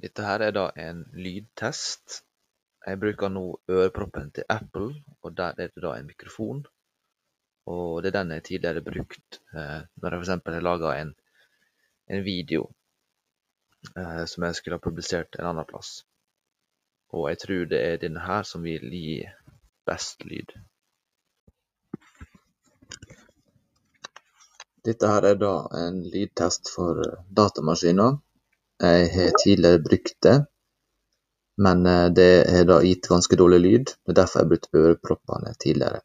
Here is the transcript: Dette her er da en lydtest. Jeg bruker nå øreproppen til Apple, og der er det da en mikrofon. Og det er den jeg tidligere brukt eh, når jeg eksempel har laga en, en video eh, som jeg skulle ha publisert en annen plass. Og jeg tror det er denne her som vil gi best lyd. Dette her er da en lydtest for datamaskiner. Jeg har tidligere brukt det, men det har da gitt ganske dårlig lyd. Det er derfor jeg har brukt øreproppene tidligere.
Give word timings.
Dette 0.00 0.24
her 0.24 0.40
er 0.46 0.52
da 0.56 0.66
en 0.80 1.02
lydtest. 1.12 2.22
Jeg 2.86 3.00
bruker 3.00 3.28
nå 3.28 3.44
øreproppen 3.68 4.30
til 4.32 4.46
Apple, 4.48 4.94
og 5.20 5.34
der 5.36 5.58
er 5.58 5.68
det 5.74 5.82
da 5.84 5.92
en 5.98 6.06
mikrofon. 6.08 6.62
Og 7.68 8.02
det 8.02 8.10
er 8.10 8.16
den 8.22 8.32
jeg 8.32 8.44
tidligere 8.46 8.82
brukt 8.86 9.40
eh, 9.52 9.82
når 10.00 10.14
jeg 10.14 10.22
eksempel 10.24 10.56
har 10.56 10.64
laga 10.64 10.94
en, 11.02 11.12
en 12.08 12.24
video 12.24 12.70
eh, 13.96 14.24
som 14.24 14.46
jeg 14.46 14.56
skulle 14.56 14.78
ha 14.78 14.86
publisert 14.88 15.36
en 15.38 15.50
annen 15.52 15.68
plass. 15.68 15.92
Og 17.12 17.28
jeg 17.28 17.42
tror 17.44 17.68
det 17.68 17.82
er 17.84 18.00
denne 18.00 18.24
her 18.24 18.48
som 18.48 18.64
vil 18.64 18.88
gi 18.94 19.20
best 19.86 20.24
lyd. 20.24 20.56
Dette 24.88 25.12
her 25.12 25.28
er 25.28 25.36
da 25.36 25.54
en 25.76 26.00
lydtest 26.08 26.72
for 26.72 27.04
datamaskiner. 27.36 28.16
Jeg 28.80 29.08
har 29.14 29.34
tidligere 29.44 29.82
brukt 29.84 30.16
det, 30.24 30.36
men 31.60 31.82
det 32.16 32.30
har 32.48 32.64
da 32.68 32.78
gitt 32.84 33.08
ganske 33.10 33.36
dårlig 33.36 33.60
lyd. 33.60 33.92
Det 34.06 34.14
er 34.14 34.20
derfor 34.22 34.40
jeg 34.40 34.46
har 34.46 34.52
brukt 34.54 34.80
øreproppene 34.82 35.52
tidligere. 35.60 36.00